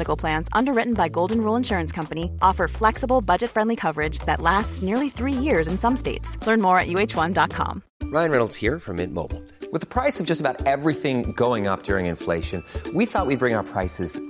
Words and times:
Medical 0.00 0.16
Plans, 0.16 0.48
underwritten 0.52 0.94
by 0.94 1.08
Golden 1.08 1.42
Rule 1.42 1.56
Insurance 1.56 1.92
Company, 1.92 2.32
offer 2.40 2.66
flexible, 2.68 3.20
budget 3.20 3.50
friendly 3.50 3.76
coverage 3.76 4.18
that 4.20 4.40
lasts 4.40 4.80
nearly 4.80 5.10
three 5.10 5.34
years 5.34 5.68
in 5.68 5.78
some 5.78 5.94
states. 5.94 6.38
Learn 6.46 6.62
more 6.62 6.78
at 6.78 6.88
uh1.com. 6.88 7.82
Ryan 8.04 8.30
Reynolds 8.30 8.56
here 8.56 8.80
from 8.80 8.96
Mint 8.96 9.12
Mobile. 9.12 9.42
With 9.72 9.82
the 9.82 9.86
price 9.86 10.18
of 10.18 10.24
just 10.24 10.40
about 10.40 10.66
everything 10.66 11.32
going 11.32 11.66
up 11.66 11.82
during 11.82 12.06
inflation, 12.06 12.64
we 12.94 13.04
thought 13.04 13.26
we'd 13.26 13.38
bring 13.38 13.54
our 13.54 13.62
prices 13.62 14.18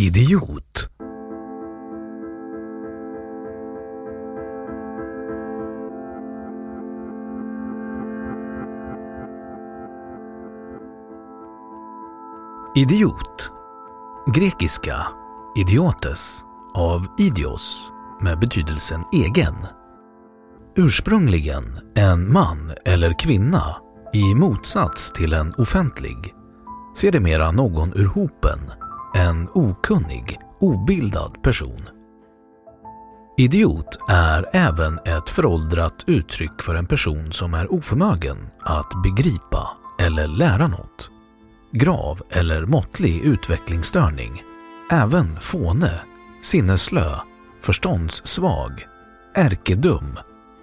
Idiot. 0.00 0.88
Idiot. 12.76 13.52
Grekiska 14.34 15.06
idiotes 15.56 16.44
av 16.74 17.06
idios 17.18 17.92
med 18.20 18.38
betydelsen 18.38 19.04
egen. 19.12 19.54
Ursprungligen 20.76 21.80
en 21.94 22.32
man 22.32 22.72
eller 22.84 23.18
kvinna 23.18 23.76
i 24.12 24.34
motsats 24.34 25.12
till 25.12 25.32
en 25.32 25.54
offentlig. 25.54 26.34
ser 26.96 27.12
de 27.12 27.20
mera 27.20 27.50
någon 27.50 27.92
ur 27.94 28.06
hopen, 28.06 28.60
en 29.14 29.48
okunnig, 29.54 30.38
obildad 30.58 31.42
person. 31.42 31.88
Idiot 33.38 33.98
är 34.08 34.46
även 34.52 34.98
ett 34.98 35.30
föråldrat 35.30 36.04
uttryck 36.06 36.62
för 36.62 36.74
en 36.74 36.86
person 36.86 37.32
som 37.32 37.54
är 37.54 37.72
oförmögen 37.72 38.36
att 38.60 39.02
begripa 39.02 39.70
eller 39.98 40.26
lära 40.26 40.66
något. 40.68 41.10
Grav 41.72 42.22
eller 42.30 42.66
måttlig 42.66 43.20
utvecklingsstörning, 43.20 44.42
även 44.90 45.40
fåne, 45.40 46.00
sinneslö, 46.42 47.14
förståndssvag, 47.60 48.86
ärkedum 49.34 50.18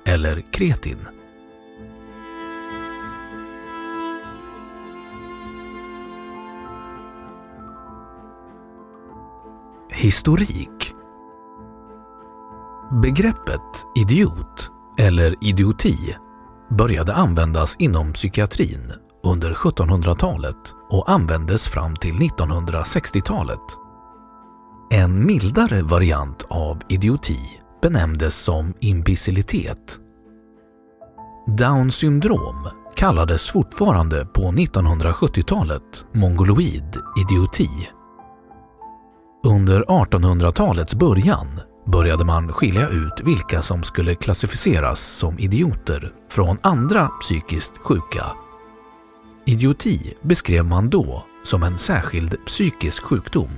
eller 0.05 0.51
kretin. 0.51 1.16
Historik 9.97 10.93
Begreppet 13.01 13.85
idiot 13.95 14.71
eller 14.99 15.35
idioti 15.41 16.15
började 16.69 17.13
användas 17.13 17.75
inom 17.79 18.13
psykiatrin 18.13 18.93
under 19.23 19.53
1700-talet 19.53 20.73
och 20.89 21.11
användes 21.11 21.67
fram 21.67 21.95
till 21.95 22.13
1960-talet. 22.13 23.59
En 24.91 25.25
mildare 25.25 25.81
variant 25.81 26.43
av 26.49 26.79
idioti 26.89 27.39
benämndes 27.81 28.35
som 28.43 28.73
imbecillitet. 28.79 29.99
Down 31.57 31.91
syndrom 31.91 32.69
kallades 32.95 33.49
fortfarande 33.49 34.25
på 34.25 34.41
1970-talet 34.41 36.05
mongoloid 36.13 36.97
idioti. 37.25 37.69
Under 39.47 39.83
1800-talets 39.83 40.95
början 40.95 41.47
började 41.85 42.25
man 42.25 42.53
skilja 42.53 42.89
ut 42.89 43.21
vilka 43.23 43.61
som 43.61 43.83
skulle 43.83 44.15
klassificeras 44.15 44.99
som 44.99 45.39
idioter 45.39 46.11
från 46.29 46.57
andra 46.61 47.07
psykiskt 47.07 47.77
sjuka. 47.77 48.25
Idioti 49.45 50.13
beskrev 50.21 50.65
man 50.65 50.89
då 50.89 51.25
som 51.43 51.63
en 51.63 51.77
särskild 51.77 52.45
psykisk 52.45 53.03
sjukdom. 53.03 53.49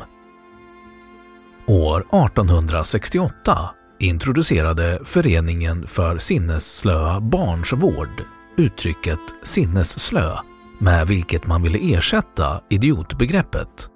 År 1.67 1.99
1868 1.99 3.57
introducerade 3.99 4.99
Föreningen 5.03 5.87
för 5.87 6.17
sinnesslöa 6.17 7.19
barns 7.19 7.73
vård 7.73 8.23
uttrycket 8.57 9.19
sinnesslö 9.43 10.37
med 10.79 11.07
vilket 11.07 11.47
man 11.47 11.61
ville 11.61 11.97
ersätta 11.97 12.61
idiotbegreppet. 12.69 13.89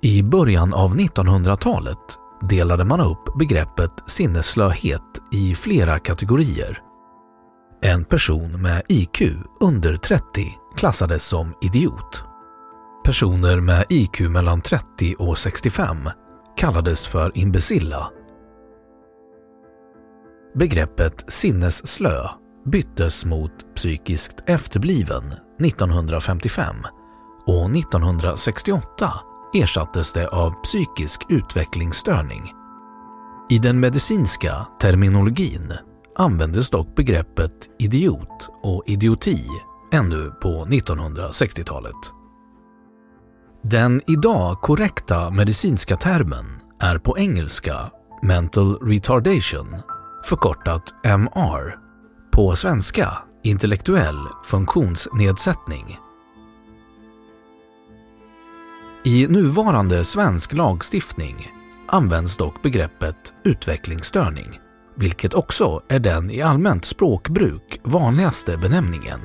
I 0.00 0.22
början 0.22 0.74
av 0.74 0.96
1900-talet 0.96 1.98
delade 2.40 2.84
man 2.84 3.00
upp 3.00 3.38
begreppet 3.38 3.90
sinnesslöhet 4.06 5.02
i 5.32 5.54
flera 5.54 5.98
kategorier. 5.98 6.82
En 7.82 8.04
person 8.04 8.62
med 8.62 8.82
IQ 8.88 9.22
under 9.60 9.96
30 9.96 10.22
klassades 10.76 11.24
som 11.24 11.54
idiot. 11.62 12.22
Personer 13.04 13.60
med 13.60 13.84
IQ 13.88 14.20
mellan 14.20 14.60
30 14.60 15.14
och 15.18 15.38
65 15.38 15.96
kallades 16.56 17.06
för 17.06 17.38
imbecilla. 17.38 18.10
Begreppet 20.54 21.24
sinnesslö 21.32 22.28
byttes 22.66 23.24
mot 23.24 23.74
psykiskt 23.74 24.42
efterbliven 24.46 25.34
1955 25.60 26.76
och 27.46 27.76
1968 27.76 29.10
ersattes 29.54 30.12
det 30.12 30.28
av 30.28 30.50
psykisk 30.50 31.20
utvecklingsstörning. 31.28 32.52
I 33.50 33.58
den 33.58 33.80
medicinska 33.80 34.66
terminologin 34.80 35.72
användes 36.16 36.70
dock 36.70 36.96
begreppet 36.96 37.70
idiot 37.78 38.50
och 38.62 38.82
idioti 38.86 39.46
ännu 39.92 40.30
på 40.42 40.66
1960-talet. 40.66 42.12
Den 43.62 44.02
idag 44.06 44.60
korrekta 44.60 45.30
medicinska 45.30 45.96
termen 45.96 46.60
är 46.80 46.98
på 46.98 47.18
engelska 47.18 47.90
mental 48.22 48.78
retardation, 48.82 49.76
förkortat 50.24 50.94
MR, 51.04 51.76
på 52.32 52.56
svenska 52.56 53.18
intellektuell 53.42 54.26
funktionsnedsättning. 54.44 55.98
I 59.08 59.26
nuvarande 59.26 60.04
svensk 60.04 60.52
lagstiftning 60.52 61.52
används 61.86 62.36
dock 62.36 62.62
begreppet 62.62 63.34
utvecklingsstörning, 63.44 64.60
vilket 64.96 65.34
också 65.34 65.82
är 65.88 65.98
den 65.98 66.30
i 66.30 66.42
allmänt 66.42 66.84
språkbruk 66.84 67.80
vanligaste 67.84 68.56
benämningen. 68.56 69.20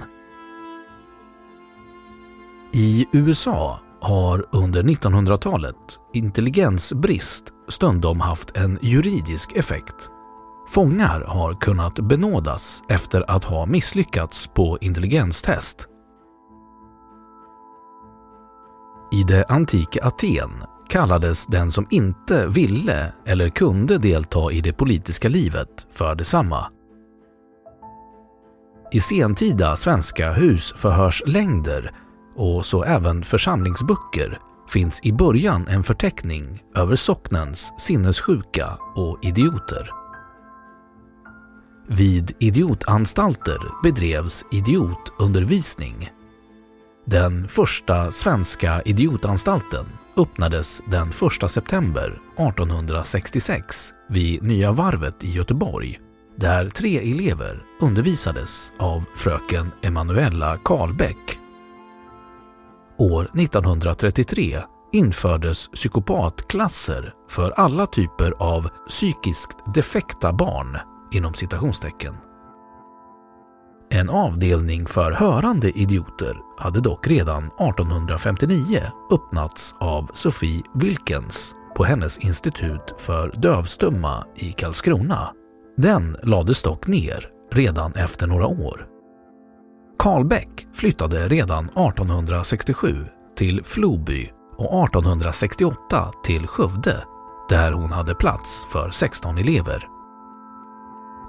I 2.74 3.06
USA 3.12 3.80
har 4.01 4.45
under 4.51 4.83
1900-talet 4.83 6.00
intelligensbrist 6.13 7.45
stundom 7.69 8.19
haft 8.19 8.57
en 8.57 8.80
juridisk 8.81 9.51
effekt. 9.51 10.09
Fångar 10.69 11.21
har 11.21 11.53
kunnat 11.53 12.00
benådas 12.00 12.83
efter 12.89 13.31
att 13.31 13.44
ha 13.44 13.65
misslyckats 13.65 14.47
på 14.47 14.77
intelligenstest. 14.81 15.88
I 19.13 19.24
det 19.24 19.45
antika 19.50 20.06
Aten 20.06 20.51
kallades 20.89 21.48
den 21.48 21.71
som 21.71 21.88
inte 21.89 22.48
ville 22.48 23.13
eller 23.25 23.50
kunde 23.50 23.98
delta 23.98 24.51
i 24.51 24.62
det 24.62 24.74
politiska 24.74 25.30
livet 25.30 25.88
för 25.92 26.15
detsamma. 26.15 26.65
I 28.92 29.00
sentida 29.00 29.75
svenska 29.75 30.31
husförhörslängder 30.31 31.92
och 32.36 32.65
så 32.65 32.83
även 32.83 33.24
församlingsböcker 33.24 34.39
finns 34.69 35.00
i 35.04 35.12
början 35.13 35.68
en 35.68 35.83
förteckning 35.83 36.63
över 36.75 36.95
socknens 36.95 37.74
sinnessjuka 37.77 38.77
och 38.95 39.19
idioter. 39.21 39.89
Vid 41.88 42.31
idiotanstalter 42.39 43.59
bedrevs 43.83 44.45
idiotundervisning. 44.51 46.09
Den 47.05 47.47
första 47.47 48.11
svenska 48.11 48.81
idiotanstalten 48.81 49.85
öppnades 50.17 50.81
den 50.88 51.09
1 51.41 51.51
september 51.51 52.19
1866 52.38 53.94
vid 54.09 54.44
Nya 54.44 54.71
Varvet 54.71 55.23
i 55.23 55.31
Göteborg 55.31 56.00
där 56.38 56.69
tre 56.69 57.11
elever 57.11 57.63
undervisades 57.81 58.73
av 58.79 59.03
fröken 59.15 59.71
Emanuella 59.81 60.57
Karlbäck. 60.63 61.39
År 62.97 63.31
1933 63.39 64.61
infördes 64.91 65.67
psykopatklasser 65.67 67.13
för 67.29 67.51
alla 67.51 67.85
typer 67.85 68.33
av 68.39 68.69
psykiskt 68.88 69.57
defekta 69.73 70.33
barn 70.33 70.77
inom 71.11 71.33
citationstecken. 71.33 72.15
En 73.94 74.10
avdelning 74.10 74.86
för 74.86 75.12
hörande 75.12 75.69
idioter 75.69 76.38
hade 76.57 76.81
dock 76.81 77.07
redan 77.07 77.44
1859 77.44 78.80
öppnats 79.12 79.75
av 79.80 80.10
Sophie 80.13 80.63
Wilkens 80.74 81.56
på 81.75 81.84
hennes 81.84 82.18
institut 82.18 82.95
för 82.98 83.34
dövstumma 83.38 84.25
i 84.36 84.51
Karlskrona. 84.51 85.34
Den 85.78 86.18
lades 86.24 86.62
dock 86.62 86.88
ner 86.88 87.30
redan 87.51 87.94
efter 87.94 88.28
några 88.28 88.48
år. 88.48 88.88
Karlbäck 90.00 90.68
flyttade 90.74 91.28
redan 91.28 91.66
1867 91.66 93.06
till 93.38 93.63
Floby 93.63 94.31
och 94.57 94.86
1868 94.86 96.12
till 96.25 96.48
Skövde 96.48 97.04
där 97.50 97.72
hon 97.72 97.92
hade 97.92 98.16
plats 98.16 98.66
för 98.72 98.90
16 98.92 99.38
elever. 99.38 99.88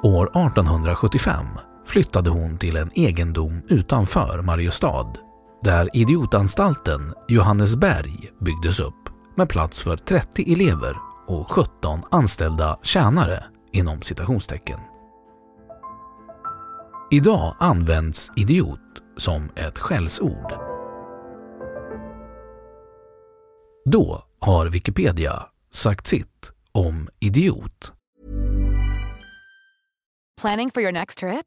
År 0.02 0.26
1875 0.26 1.46
flyttade 1.86 2.30
hon 2.30 2.58
till 2.58 2.76
en 2.76 2.90
egendom 2.94 3.62
utanför 3.68 4.42
Mariestad 4.42 5.12
där 5.64 5.90
idiotanstalten 5.92 7.14
Johannesberg 7.28 8.32
byggdes 8.40 8.80
upp 8.80 9.08
med 9.36 9.48
plats 9.48 9.80
för 9.80 9.96
30 9.96 10.52
elever 10.52 10.96
och 11.26 11.50
17 11.50 12.02
anställda 12.10 12.78
tjänare 12.82 13.44
inom 13.72 14.02
citationstecken. 14.02 14.80
Idag 17.10 17.56
används 17.58 18.32
idiot 18.36 18.80
som 19.16 19.48
ett 19.56 19.78
skällsord. 19.78 20.52
Då 23.84 24.24
har 24.40 24.66
Wikipedia 24.66 25.42
sagt 25.70 26.06
sitt 26.06 26.52
om 26.72 27.08
idiot. 27.20 27.92
Planning 30.40 30.70
for 30.70 30.82
your 30.82 30.92
next 30.92 31.18
trip? 31.18 31.46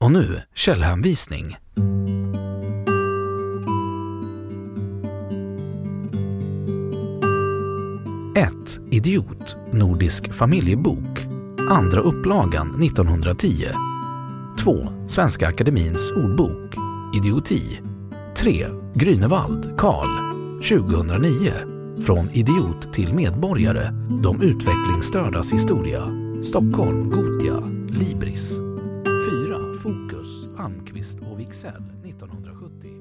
Och 0.00 0.12
nu 0.12 0.42
källhänvisning. 0.54 1.56
Ett 8.36 8.80
Idiot, 8.90 9.56
Nordisk 9.72 10.32
familjebok. 10.32 11.26
Andra 11.70 12.00
upplagan 12.00 12.82
1910. 12.82 13.68
2. 14.60 14.88
Svenska 15.08 15.48
Akademins 15.48 16.12
ordbok. 16.12 16.74
Idioti. 17.14 17.80
3. 18.36 18.66
Grünewald, 18.94 19.78
Karl. 19.78 20.08
2009. 20.62 21.52
Från 22.00 22.30
idiot 22.30 22.92
till 22.92 23.14
medborgare. 23.14 23.90
De 24.22 24.42
utvecklingsstördas 24.42 25.52
historia. 25.52 26.02
Stockholm, 26.44 27.10
Gotia, 27.10 27.60
Libris. 27.88 28.65
Fokus, 29.86 30.48
Almqvist 30.58 31.18
och 31.20 31.40
Wiksell 31.40 31.82
1970. 32.04 32.95